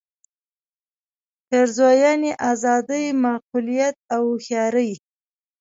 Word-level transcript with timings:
پېرزوینې 1.47 2.31
آزادۍ 2.51 3.05
معقولیت 3.23 3.95
او 4.15 4.23
هوښیارۍ. 4.31 4.91